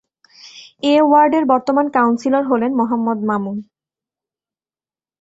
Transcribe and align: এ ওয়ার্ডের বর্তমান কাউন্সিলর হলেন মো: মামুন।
এ 0.83 0.95
ওয়ার্ডের 1.01 1.43
বর্তমান 1.45 1.85
কাউন্সিলর 1.89 2.43
হলেন 2.45 2.71
মো: 2.73 2.83
মামুন। 3.21 3.57